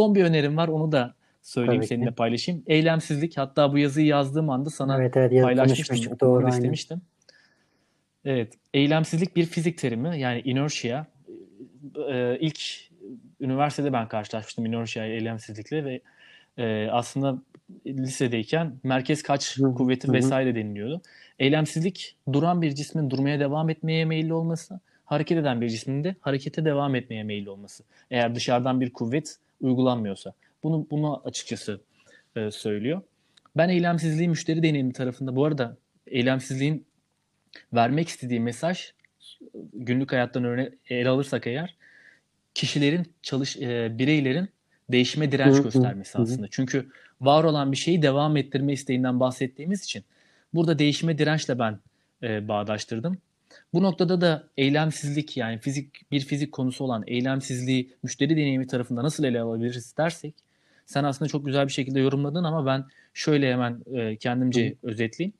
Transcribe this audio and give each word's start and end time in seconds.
Son 0.00 0.14
bir 0.14 0.24
önerim 0.24 0.56
var 0.56 0.68
onu 0.68 0.92
da 0.92 1.14
söyleyeyim 1.42 1.80
Tabii 1.80 1.88
seninle 1.88 2.08
ki. 2.08 2.14
paylaşayım. 2.14 2.62
Eylemsizlik 2.66 3.36
hatta 3.36 3.72
bu 3.72 3.78
yazıyı 3.78 4.06
yazdığım 4.06 4.50
anda 4.50 4.70
sana 4.70 5.00
evet, 5.00 5.16
evet, 5.16 5.42
paylaşmıştım. 5.42 6.20
Doğru, 6.20 6.48
istemiştim. 6.48 7.00
Evet, 8.24 8.52
eylemsizlik 8.74 9.36
bir 9.36 9.46
fizik 9.46 9.78
terimi 9.78 10.20
yani 10.20 10.40
inertia. 10.44 11.06
Ee, 12.10 12.38
ilk 12.40 12.60
üniversitede 13.40 13.92
ben 13.92 14.08
karşılaşmıştım 14.08 14.66
inertia 14.66 15.04
eylemsizlikle 15.04 15.84
ve 15.84 16.00
e, 16.58 16.88
aslında 16.90 17.38
lisedeyken 17.86 18.72
merkez 18.82 19.22
kaç 19.22 19.56
kuvveti 19.76 20.12
vesaire 20.12 20.54
deniliyordu. 20.54 21.00
Eylemsizlik 21.38 22.16
duran 22.32 22.62
bir 22.62 22.74
cismin 22.74 23.10
durmaya 23.10 23.40
devam 23.40 23.70
etmeye 23.70 24.04
meyilli 24.04 24.32
olması, 24.32 24.80
hareket 25.04 25.38
eden 25.38 25.60
bir 25.60 25.68
cismin 25.68 26.04
de 26.04 26.16
harekete 26.20 26.64
devam 26.64 26.94
etmeye 26.94 27.24
meyilli 27.24 27.50
olması. 27.50 27.84
Eğer 28.10 28.34
dışarıdan 28.34 28.80
bir 28.80 28.92
kuvvet 28.92 29.38
uygulanmıyorsa. 29.60 30.32
Bunu 30.62 30.86
bunu 30.90 31.22
açıkçası 31.24 31.80
e, 32.36 32.50
söylüyor. 32.50 33.02
Ben 33.56 33.68
eylemsizliği 33.68 34.28
müşteri 34.28 34.62
deneyimi 34.62 34.92
tarafında 34.92 35.36
bu 35.36 35.44
arada 35.44 35.76
eylemsizliğin 36.06 36.86
vermek 37.72 38.08
istediği 38.08 38.40
mesaj 38.40 38.92
günlük 39.72 40.12
hayattan 40.12 40.44
örne 40.44 40.70
ele 40.88 41.08
alırsak 41.08 41.46
eğer 41.46 41.76
kişilerin 42.54 43.12
çalış 43.22 43.56
e, 43.56 43.98
bireylerin 43.98 44.48
değişime 44.92 45.32
direnç 45.32 45.62
göstermesi 45.62 46.18
aslında. 46.18 46.48
Çünkü 46.50 46.88
var 47.20 47.44
olan 47.44 47.72
bir 47.72 47.76
şeyi 47.76 48.02
devam 48.02 48.36
ettirme 48.36 48.72
isteğinden 48.72 49.20
bahsettiğimiz 49.20 49.84
için 49.84 50.04
burada 50.54 50.78
değişime 50.78 51.18
dirençle 51.18 51.58
ben 51.58 51.78
e, 52.22 52.48
bağdaştırdım. 52.48 53.18
Bu 53.74 53.82
noktada 53.82 54.20
da 54.20 54.48
eylemsizlik 54.56 55.36
yani 55.36 55.58
fizik 55.58 56.10
bir 56.10 56.20
fizik 56.20 56.52
konusu 56.52 56.84
olan 56.84 57.04
eylemsizliği 57.06 57.94
müşteri 58.02 58.30
deneyimi 58.30 58.66
tarafında 58.66 59.02
nasıl 59.02 59.24
ele 59.24 59.40
alabiliriz 59.40 59.96
dersek 59.96 60.34
sen 60.86 61.04
aslında 61.04 61.28
çok 61.28 61.46
güzel 61.46 61.66
bir 61.66 61.72
şekilde 61.72 62.00
yorumladın 62.00 62.44
ama 62.44 62.66
ben 62.66 62.84
şöyle 63.14 63.52
hemen 63.52 63.82
e, 63.94 64.16
kendimce 64.16 64.70
Hı. 64.70 64.74
özetleyeyim. 64.82 65.32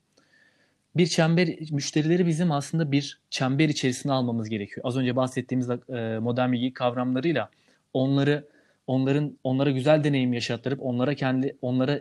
Bir 0.95 1.07
çember 1.07 1.49
müşterileri 1.71 2.27
bizim 2.27 2.51
aslında 2.51 2.91
bir 2.91 3.19
çember 3.29 3.69
içerisine 3.69 4.11
almamız 4.11 4.49
gerekiyor. 4.49 4.81
Az 4.83 4.97
önce 4.97 5.15
bahsettiğimiz 5.15 5.69
e, 5.69 6.19
modern 6.21 6.51
bilgi 6.51 6.73
kavramlarıyla 6.73 7.49
onları 7.93 8.47
onların 8.87 9.37
onlara 9.43 9.71
güzel 9.71 10.03
deneyim 10.03 10.33
yaşattırıp 10.33 10.79
onlara 10.81 11.15
kendi 11.15 11.57
onlara 11.61 11.99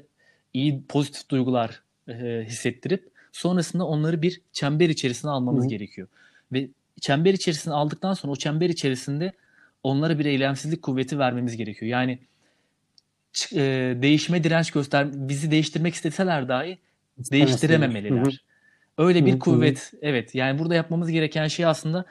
iyi 0.54 0.82
pozitif 0.82 1.28
duygular 1.28 1.82
e, 2.10 2.44
hissettirip 2.44 3.10
sonrasında 3.32 3.86
onları 3.86 4.22
bir 4.22 4.40
çember 4.52 4.88
içerisine 4.88 5.30
almamız 5.30 5.64
Hı. 5.64 5.68
gerekiyor. 5.68 6.08
Ve 6.52 6.68
çember 7.00 7.34
içerisine 7.34 7.74
aldıktan 7.74 8.14
sonra 8.14 8.32
o 8.32 8.36
çember 8.36 8.68
içerisinde 8.68 9.32
onlara 9.82 10.18
bir 10.18 10.24
eylemsizlik 10.24 10.82
kuvveti 10.82 11.18
vermemiz 11.18 11.56
gerekiyor. 11.56 11.90
Yani 11.90 12.18
e, 13.52 13.94
değişime 14.02 14.44
direnç 14.44 14.70
göster 14.70 15.08
bizi 15.12 15.50
değiştirmek 15.50 15.94
isteseler 15.94 16.48
dahi 16.48 16.78
değiştirememeliler. 17.18 18.44
Öyle 18.98 19.26
bir 19.26 19.38
kuvvet. 19.38 19.92
Evet. 20.02 20.34
Yani 20.34 20.58
burada 20.58 20.74
yapmamız 20.74 21.10
gereken 21.10 21.48
şey 21.48 21.66
aslında 21.66 22.04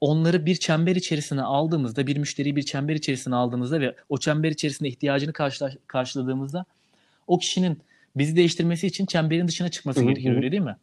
onları 0.00 0.46
bir 0.46 0.56
çember 0.56 0.96
içerisine 0.96 1.42
aldığımızda, 1.42 2.06
bir 2.06 2.16
müşteriyi 2.16 2.56
bir 2.56 2.62
çember 2.62 2.94
içerisine 2.94 3.34
aldığımızda 3.34 3.80
ve 3.80 3.94
o 4.08 4.18
çember 4.18 4.50
içerisinde 4.50 4.88
ihtiyacını 4.88 5.32
karşıla, 5.32 5.72
karşıladığımızda 5.86 6.64
o 7.26 7.38
kişinin 7.38 7.78
bizi 8.16 8.36
değiştirmesi 8.36 8.86
için 8.86 9.06
çemberin 9.06 9.48
dışına 9.48 9.68
çıkması 9.68 10.00
hı 10.00 10.04
hı. 10.04 10.08
gerekiyor 10.08 10.36
öyle 10.36 10.52
değil 10.52 10.62
mi? 10.62 10.76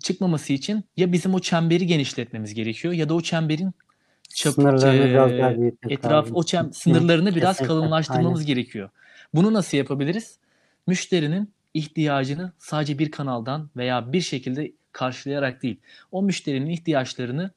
Çıkmaması 0.00 0.52
için 0.52 0.84
ya 0.96 1.12
bizim 1.12 1.34
o 1.34 1.40
çemberi 1.40 1.86
genişletmemiz 1.86 2.54
gerekiyor 2.54 2.94
ya 2.94 3.08
da 3.08 3.14
o 3.14 3.20
çemberin 3.20 3.72
çap, 4.34 4.54
sınırlarını 4.54 5.72
e, 5.88 5.94
etraf 5.94 6.28
o 6.32 6.44
çem, 6.44 6.72
sınırlarını 6.72 7.34
biraz 7.34 7.58
kalınlaştırmamız 7.58 8.40
Aynen. 8.40 8.46
gerekiyor. 8.46 8.90
Bunu 9.34 9.52
nasıl 9.52 9.78
yapabiliriz? 9.78 10.38
Müşterinin 10.86 11.52
ihtiyacını 11.74 12.52
sadece 12.58 12.98
bir 12.98 13.10
kanaldan 13.10 13.70
veya 13.76 14.12
bir 14.12 14.20
şekilde 14.20 14.72
karşılayarak 14.92 15.62
değil. 15.62 15.80
O 16.12 16.22
müşterinin 16.22 16.70
ihtiyaçlarını 16.70 17.50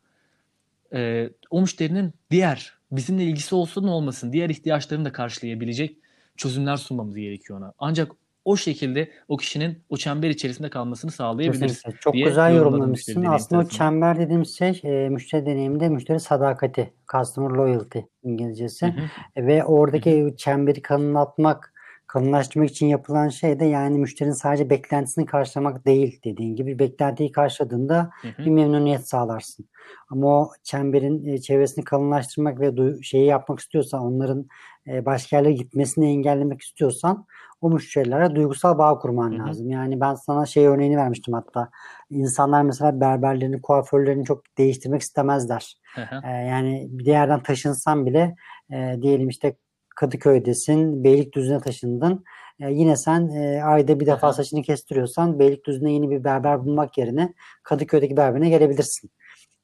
e, 0.93 1.29
o 1.49 1.61
müşterinin 1.61 2.13
diğer 2.31 2.73
bizimle 2.91 3.23
ilgisi 3.23 3.55
olsun 3.55 3.83
olmasın 3.83 4.33
diğer 4.33 4.49
ihtiyaçlarını 4.49 5.05
da 5.05 5.11
karşılayabilecek 5.11 5.97
çözümler 6.37 6.77
sunmamız 6.77 7.15
gerekiyor 7.15 7.59
ona. 7.59 7.73
Ancak 7.79 8.11
o 8.45 8.57
şekilde 8.57 9.11
o 9.27 9.37
kişinin 9.37 9.83
o 9.89 9.97
çember 9.97 10.29
içerisinde 10.29 10.69
kalmasını 10.69 11.11
sağlayabiliriz. 11.11 11.73
Kesinlikle. 11.73 11.99
Çok 11.99 12.13
diye 12.13 12.25
güzel 12.25 12.55
yorumlamışsın. 12.55 13.25
Aslında 13.25 13.61
o 13.61 13.67
çember 13.67 14.19
dediğimiz 14.19 14.57
şey 14.57 14.81
e, 14.83 15.09
müşteri 15.09 15.45
deneyiminde 15.45 15.89
müşteri 15.89 16.19
sadakati, 16.19 16.93
customer 17.11 17.49
loyalty 17.49 17.99
İngilizcesi. 18.23 18.85
Hı 18.85 18.91
hı. 18.91 19.05
E, 19.35 19.47
ve 19.47 19.63
oradaki 19.63 20.21
hı 20.21 20.25
hı. 20.25 20.35
çemberi 20.35 20.81
kalınlatmak 20.81 21.73
kalınlaştırmak 22.11 22.69
için 22.69 22.87
yapılan 22.87 23.29
şey 23.29 23.59
de 23.59 23.65
yani 23.65 23.97
müşterinin 23.97 24.33
sadece 24.33 24.69
beklentisini 24.69 25.25
karşılamak 25.25 25.85
değil 25.85 26.21
dediğin 26.23 26.55
gibi 26.55 26.79
beklentiyi 26.79 27.31
karşıladığında 27.31 28.09
hı 28.21 28.27
hı. 28.27 28.45
bir 28.45 28.51
memnuniyet 28.51 29.07
sağlarsın. 29.07 29.65
Ama 30.09 30.27
o 30.27 30.49
çemberin 30.63 31.25
e, 31.25 31.37
çevresini 31.41 31.83
kalınlaştırmak 31.83 32.59
ve 32.59 32.67
du- 32.67 33.03
şeyi 33.03 33.25
yapmak 33.25 33.59
istiyorsan 33.59 34.01
onların 34.01 34.47
e, 34.87 35.05
başka 35.05 35.37
yerlere 35.37 35.53
gitmesini 35.53 36.05
engellemek 36.05 36.61
istiyorsan 36.61 37.25
o 37.61 37.69
müşterilere 37.69 38.35
duygusal 38.35 38.77
bağ 38.77 38.99
kurman 38.99 39.31
hı 39.31 39.35
hı. 39.35 39.47
lazım. 39.47 39.69
Yani 39.69 40.01
ben 40.01 40.15
sana 40.15 40.45
şey 40.45 40.67
örneğini 40.67 40.97
vermiştim 40.97 41.33
hatta. 41.33 41.69
İnsanlar 42.09 42.61
mesela 42.61 43.01
berberlerini, 43.01 43.61
kuaförlerini 43.61 44.25
çok 44.25 44.57
değiştirmek 44.57 45.01
istemezler. 45.01 45.77
Hı 45.95 46.01
hı. 46.01 46.21
E, 46.27 46.29
yani 46.29 46.87
bir 46.89 47.05
yerden 47.05 47.43
taşınsan 47.43 48.05
bile 48.05 48.35
e, 48.71 48.95
diyelim 49.01 49.29
işte 49.29 49.55
Kadıköy'desin, 50.01 51.03
Beylikdüzü'ne 51.03 51.59
taşındın. 51.59 52.23
E, 52.59 52.71
yine 52.71 52.95
sen 52.95 53.27
e, 53.27 53.63
ayda 53.63 53.99
bir 53.99 54.05
defa 54.05 54.33
saçını 54.33 54.61
kestiriyorsan 54.61 55.39
Beylikdüzü'ne 55.39 55.93
yeni 55.93 56.09
bir 56.09 56.23
berber 56.23 56.65
bulmak 56.65 56.97
yerine 56.97 57.33
Kadıköy'deki 57.63 58.17
berberine 58.17 58.49
gelebilirsin. 58.49 59.11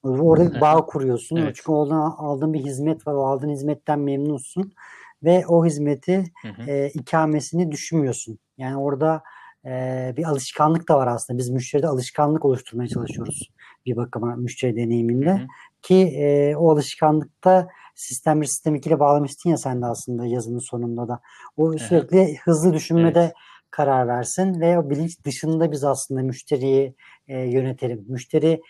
Orada 0.03 0.55
bir 0.55 0.61
bağ 0.61 0.85
kuruyorsun. 0.85 1.35
Evet. 1.35 1.55
Çünkü 1.55 1.71
oradan 1.71 2.15
aldığın 2.17 2.53
bir 2.53 2.59
hizmet 2.59 3.07
var. 3.07 3.13
O 3.13 3.25
aldığın 3.25 3.49
hizmetten 3.49 3.99
memnunsun. 3.99 4.73
Ve 5.23 5.43
o 5.47 5.65
hizmeti 5.65 6.23
E, 6.67 6.89
ikamesini 6.93 7.71
düşünmüyorsun. 7.71 8.39
Yani 8.57 8.77
orada 8.77 9.23
e, 9.65 10.13
bir 10.17 10.23
alışkanlık 10.23 10.89
da 10.89 10.97
var 10.97 11.07
aslında. 11.07 11.37
Biz 11.37 11.49
müşteride 11.49 11.87
alışkanlık 11.87 12.45
oluşturmaya 12.45 12.87
çalışıyoruz 12.87 13.51
bir 13.85 13.95
bakıma 13.95 14.35
müşteri 14.35 14.75
deneyiminde. 14.75 15.31
Hı 15.31 15.35
hı. 15.35 15.47
Ki 15.81 15.95
e, 15.95 16.55
o 16.55 16.71
alışkanlıkta 16.71 17.67
sistem 17.97 18.41
bir 18.41 18.45
sistem 18.45 18.75
2 18.75 18.89
ile 18.89 18.99
bağlamıştın 18.99 19.49
ya 19.49 19.57
sen 19.57 19.81
de 19.81 19.85
aslında 19.85 20.25
yazının 20.25 20.59
sonunda 20.59 21.07
da. 21.07 21.19
O 21.57 21.71
evet. 21.71 21.81
sürekli 21.81 22.37
hızlı 22.37 22.73
düşünmede 22.73 23.19
evet. 23.19 23.33
karar 23.71 24.07
versin 24.07 24.61
ve 24.61 24.79
o 24.79 24.89
bilinç 24.89 25.23
dışında 25.23 25.71
biz 25.71 25.83
aslında 25.83 26.21
müşteriyi 26.21 26.95
e, 27.27 27.39
yönetelim. 27.39 28.05
Müşteri 28.07 28.61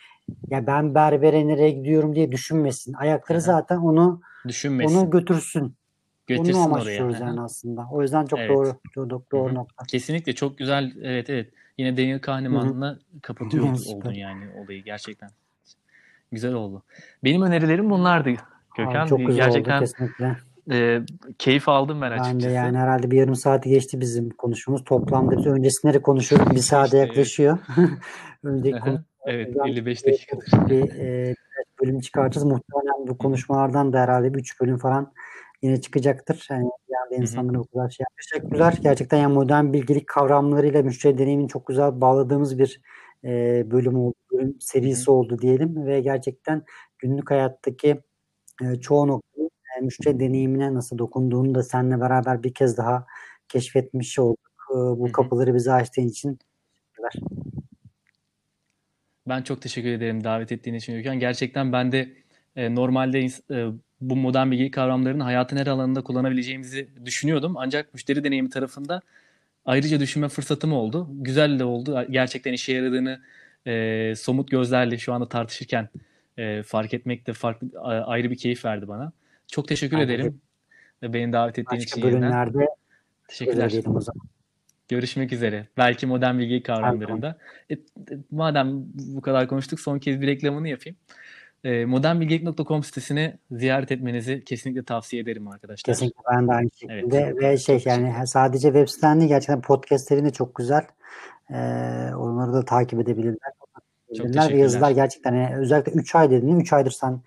ya 0.49 0.67
ben 0.67 0.95
berbere 0.95 1.47
nereye 1.47 1.71
gidiyorum 1.71 2.15
diye 2.15 2.31
düşünmesin. 2.31 2.93
Ayakları 2.93 3.37
Hı-hı. 3.37 3.45
zaten 3.45 3.77
onu 3.77 4.21
düşünmesin. 4.47 4.97
onu 4.97 5.09
götürsün. 5.09 5.75
Götürsün 6.27 6.53
Onu 6.53 6.63
amaçlıyoruz 6.63 7.15
oraya. 7.15 7.25
yani 7.25 7.41
aslında. 7.41 7.87
O 7.91 8.01
yüzden 8.01 8.25
çok 8.25 8.39
evet. 8.39 8.49
doğru. 8.49 8.75
Çok 8.93 9.31
doğru 9.31 9.47
Hı-hı. 9.47 9.55
nokta. 9.55 9.85
Kesinlikle 9.85 10.35
çok 10.35 10.57
güzel. 10.57 10.93
Evet 11.01 11.29
evet. 11.29 11.53
Yine 11.77 11.97
Daniel 11.97 12.19
Kahneman'la 12.19 12.99
kapatıyor 13.21 13.63
oldun 13.87 14.13
yani 14.13 14.45
olayı 14.63 14.83
gerçekten. 14.83 15.29
Güzel 16.31 16.53
oldu. 16.53 16.83
Benim 17.23 17.41
önerilerim 17.41 17.89
bunlardı. 17.89 18.29
Gökhan 18.77 19.01
Abi 19.01 19.09
çok 19.09 19.19
güzel 19.19 19.35
gerçekten 19.35 19.77
oldu 19.77 19.79
kesinlikle. 19.79 20.37
E, 20.71 21.01
keyif 21.37 21.69
aldım 21.69 22.01
ben 22.01 22.11
açıkçası. 22.11 22.33
Ben 22.33 22.49
de 22.49 22.49
yani 22.49 22.77
herhalde 22.77 23.11
bir 23.11 23.17
yarım 23.17 23.35
saati 23.35 23.69
geçti 23.69 24.01
bizim 24.01 24.29
konuşmamız. 24.29 24.83
Toplamda 24.83 25.37
biz 25.37 25.45
öncesinde 25.45 26.01
konuşuyoruz. 26.01 26.51
Bir 26.51 26.59
saate 26.59 26.97
yaklaşıyor. 26.97 27.57
Önceki 28.43 28.79
konu 28.79 29.03
evet 29.25 29.55
55 29.65 30.05
dakikadır. 30.05 30.69
Bir 30.69 30.95
e, 30.95 31.35
bölüm 31.81 31.99
çıkartacağız. 31.99 32.45
Muhtemelen 32.45 33.07
bu 33.07 33.17
konuşmalardan 33.17 33.93
da 33.93 33.99
herhalde 33.99 34.33
bir 34.33 34.39
3 34.39 34.61
bölüm 34.61 34.77
falan 34.77 35.13
yine 35.61 35.81
çıkacaktır. 35.81 36.47
Yani, 36.49 36.69
yani 36.89 37.21
insanlara 37.21 37.59
bu 37.59 37.67
kadar 37.67 37.89
şey 37.89 38.05
Teşekkürler. 38.31 38.79
Gerçekten 38.81 39.17
yani 39.17 39.33
modern 39.33 39.73
bilgilik 39.73 40.07
kavramlarıyla 40.07 40.83
müşteri 40.83 41.17
deneyimini 41.17 41.47
çok 41.47 41.67
güzel 41.67 42.01
bağladığımız 42.01 42.59
bir 42.59 42.81
e, 43.23 43.63
bölüm 43.71 43.97
oldu, 43.99 44.15
bölüm 44.31 44.55
serisi 44.59 45.07
Hı-hı. 45.07 45.15
oldu 45.15 45.39
diyelim 45.39 45.85
ve 45.85 46.01
gerçekten 46.01 46.63
günlük 46.99 47.31
hayattaki 47.31 48.01
e, 48.61 48.75
çoğu 48.81 49.07
noktanın 49.07 49.49
e, 49.77 49.81
müşteri 49.81 50.19
deneyimine 50.19 50.73
nasıl 50.73 50.97
dokunduğunu 50.97 51.55
da 51.55 51.63
seninle 51.63 51.99
beraber 52.01 52.43
bir 52.43 52.53
kez 52.53 52.77
daha 52.77 53.05
keşfetmiş 53.49 54.19
olduk. 54.19 54.39
E, 54.71 54.73
bu 54.73 55.03
Hı-hı. 55.03 55.11
kapıları 55.11 55.55
bize 55.55 55.73
açtığın 55.73 56.07
için 56.07 56.39
teşekkürler. 56.97 57.13
Ben 59.27 59.41
çok 59.41 59.61
teşekkür 59.61 59.89
ederim 59.89 60.23
davet 60.23 60.51
ettiğin 60.51 60.75
için 60.75 60.93
Gökhan. 60.93 61.19
Gerçekten 61.19 61.73
ben 61.73 61.91
de 61.91 62.09
e, 62.55 62.75
normalde 62.75 63.25
e, 63.51 63.67
bu 64.01 64.15
modern 64.15 64.51
bilgi 64.51 64.71
kavramlarını 64.71 65.23
hayatın 65.23 65.57
her 65.57 65.67
alanında 65.67 66.03
kullanabileceğimizi 66.03 66.87
düşünüyordum. 67.05 67.53
Ancak 67.57 67.93
müşteri 67.93 68.23
deneyimi 68.23 68.49
tarafında 68.49 69.01
ayrıca 69.65 69.99
düşünme 69.99 70.29
fırsatım 70.29 70.73
oldu. 70.73 71.07
Güzel 71.11 71.59
de 71.59 71.63
oldu. 71.63 72.05
Gerçekten 72.09 72.53
işe 72.53 72.73
yaradığını 72.73 73.21
e, 73.67 74.13
somut 74.15 74.51
gözlerle 74.51 74.97
şu 74.97 75.13
anda 75.13 75.29
tartışırken 75.29 75.89
e, 76.37 76.63
fark 76.63 76.93
etmek 76.93 77.27
de 77.27 77.33
farklı 77.33 77.67
ayrı 77.81 78.31
bir 78.31 78.37
keyif 78.37 78.65
verdi 78.65 78.87
bana. 78.87 79.11
Çok 79.47 79.67
teşekkür 79.67 79.97
Aynen. 79.97 80.07
ederim. 80.07 80.41
ve 81.03 81.13
beni 81.13 81.33
davet 81.33 81.59
ettiğin 81.59 81.81
Başka 81.81 81.99
için 81.99 82.01
yeniden. 82.01 82.21
bölümlerde 82.21 82.67
Teşekkürler. 83.27 83.71
diyelim 83.71 83.95
o 83.95 84.01
zaman. 84.01 84.27
Görüşmek 84.87 85.33
üzere. 85.33 85.67
Belki 85.77 86.07
modern 86.07 86.37
bilgi 86.37 86.63
kavramlarında. 86.63 87.37
E, 87.69 87.73
e, 87.73 87.77
madem 88.31 88.67
bu 88.93 89.21
kadar 89.21 89.47
konuştuk 89.47 89.79
son 89.79 89.99
kez 89.99 90.21
bir 90.21 90.27
reklamını 90.27 90.67
yapayım. 90.67 90.97
E, 91.63 91.85
modernbilgelik.com 91.85 92.83
sitesini 92.83 93.37
ziyaret 93.51 93.91
etmenizi 93.91 94.43
kesinlikle 94.43 94.83
tavsiye 94.83 95.21
ederim 95.21 95.47
arkadaşlar. 95.47 95.93
Kesinlikle 95.93 96.21
ben 96.31 96.47
de 96.47 96.53
aynı 96.53 96.69
şekilde 96.71 97.35
ve 97.35 97.57
şey 97.57 97.83
yani 97.85 98.27
sadece 98.27 98.67
web 98.67 98.87
siten 98.87 99.19
değil 99.19 99.29
gerçekten 99.29 99.61
podcastlerin 99.61 100.25
de 100.25 100.31
çok 100.31 100.55
güzel. 100.55 100.85
Ee, 101.49 101.55
onları 102.15 102.53
da 102.53 102.65
takip 102.65 102.99
edebilirler. 102.99 103.51
Çok 104.17 104.51
Ve 104.51 104.57
yazılar 104.57 104.91
gerçekten 104.91 105.33
yani 105.33 105.57
özellikle 105.57 105.91
3 105.91 106.15
ay 106.15 106.31
dedin 106.31 106.59
3 106.59 106.73
aydır 106.73 106.91
sen 106.91 107.21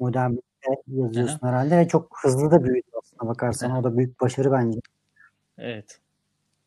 modern 0.00 0.30
bilgide 0.30 1.02
yazıyorsun 1.02 1.38
herhalde 1.42 1.78
ve 1.78 1.88
çok 1.88 2.18
hızlı 2.22 2.50
da 2.50 2.64
büyüdü 2.64 2.86
aslında 3.02 3.30
bakarsan. 3.30 3.70
O 3.70 3.84
da 3.84 3.96
büyük 3.96 4.20
başarı 4.20 4.52
bence. 4.52 4.80
Evet. 5.58 5.98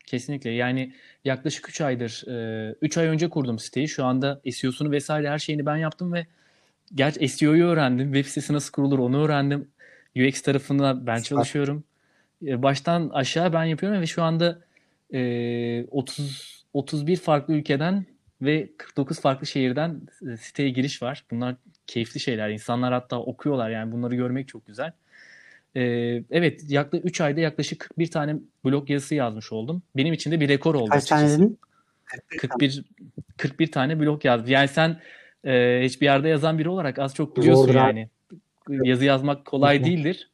Kesinlikle. 0.06 0.50
Yani 0.50 0.94
yaklaşık 1.26 1.70
3 1.70 1.82
aydır, 1.82 2.24
3 2.82 2.98
ay 2.98 3.08
önce 3.08 3.30
kurdum 3.30 3.60
siteyi. 3.60 3.88
Şu 3.88 4.06
anda 4.06 4.42
SEO'sunu 4.52 4.92
vesaire 4.92 5.30
her 5.30 5.40
şeyini 5.40 5.66
ben 5.66 5.78
yaptım 5.78 6.14
ve 6.14 6.28
gerçi 6.96 7.28
SEO'yu 7.28 7.66
öğrendim. 7.66 8.14
Web 8.14 8.30
sitesi 8.30 8.54
nasıl 8.54 8.72
kurulur 8.72 9.00
onu 9.00 9.24
öğrendim. 9.26 9.72
UX 10.16 10.42
tarafında 10.42 11.08
ben 11.08 11.18
çalışıyorum. 11.22 11.84
E, 12.46 12.64
Baştan 12.64 13.10
aşağı 13.10 13.54
ben 13.54 13.64
yapıyorum 13.64 14.02
ve 14.02 14.06
şu 14.06 14.24
anda 14.24 14.60
e, 15.14 15.86
30 15.86 16.66
31 16.74 17.16
farklı 17.18 17.54
ülkeden 17.54 18.06
ve 18.42 18.70
49 18.78 19.20
farklı 19.20 19.48
şehirden 19.48 20.02
e, 20.32 20.38
siteye 20.38 20.70
giriş 20.70 21.02
var. 21.02 21.26
Bunlar 21.32 21.56
keyifli 21.88 22.20
şeyler. 22.20 22.50
İnsanlar 22.50 22.94
hatta 22.94 23.20
okuyorlar 23.20 23.70
yani 23.70 23.92
bunları 23.92 24.16
görmek 24.16 24.48
çok 24.48 24.68
güzel. 24.68 24.92
Ee, 25.76 25.82
evet 26.32 26.72
yaklaşık 26.72 27.06
3 27.06 27.22
ayda 27.22 27.40
yaklaşık 27.40 27.80
41 27.80 28.12
tane 28.12 28.36
blog 28.66 28.90
yazısı 28.90 29.16
yazmış 29.16 29.52
oldum. 29.52 29.82
Benim 29.98 30.14
için 30.14 30.32
de 30.32 30.40
bir 30.40 30.50
rekor 30.50 30.76
oldu. 30.76 30.90
Kaç 30.90 31.06
tane 31.06 31.26
açıkçası. 31.26 31.44
dedin? 31.44 31.60
41 32.40 32.84
41 33.38 33.72
tane 33.72 34.00
blog 34.00 34.26
yazdım. 34.26 34.52
Yani 34.52 34.68
sen 34.68 35.00
e, 35.46 35.82
hiçbir 35.84 36.06
yerde 36.06 36.30
yazan 36.30 36.60
biri 36.60 36.70
olarak 36.70 37.00
az 37.00 37.16
çok 37.16 37.38
biliyorsun 37.38 37.62
Zordur 37.62 37.76
yani. 37.76 38.10
Yazı 38.70 39.06
yazmak 39.06 39.46
kolay 39.46 39.84
değildir. 39.84 40.30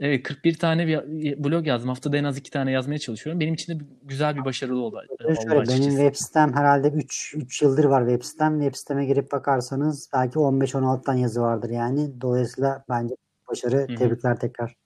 Evet 0.00 0.22
41 0.22 0.54
tane 0.58 0.86
bir 0.86 1.44
blog 1.44 1.66
yazdım. 1.66 1.88
Haftada 1.88 2.16
en 2.16 2.24
az 2.24 2.38
2 2.38 2.50
tane 2.50 2.70
yazmaya 2.70 2.98
çalışıyorum. 2.98 3.40
Benim 3.40 3.54
için 3.54 3.80
de 3.80 3.84
güzel 4.02 4.36
bir 4.36 4.44
başarılı 4.44 4.80
oldu, 4.82 5.00
Şöyle, 5.20 5.68
benim 5.68 5.90
web 5.90 6.14
sitem 6.14 6.52
herhalde 6.54 6.88
3 6.88 7.34
3 7.36 7.62
yıldır 7.62 7.84
var 7.84 8.08
web 8.08 8.22
sitem. 8.22 8.60
Web 8.60 8.74
siteme 8.74 9.06
girip 9.06 9.32
bakarsanız 9.32 10.10
belki 10.14 10.38
15-16 10.38 11.02
tane 11.02 11.20
yazı 11.20 11.40
vardır 11.40 11.70
yani. 11.70 12.20
Dolayısıyla 12.20 12.84
bence 12.88 13.14
başarı. 13.48 13.76
hı. 13.76 13.94
Tebrikler 13.94 14.40
tekrar. 14.40 14.76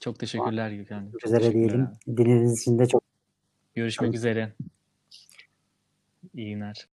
Çok 0.00 0.18
teşekkürler 0.18 0.70
Gökhan. 0.70 1.10
Çok 1.12 1.26
Üzere 1.26 1.38
teşekkürler 1.38 1.68
diyelim. 1.68 1.86
abi. 1.86 2.16
Dinlediğiniz 2.16 2.60
için 2.60 2.78
de 2.78 2.86
çok 2.86 3.02
Görüşmek 3.74 4.14
üzere. 4.14 4.52
İyi 6.34 6.50
günler. 6.50 6.88